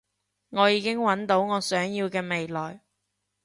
[0.49, 2.81] 我已經搵到我想要嘅未來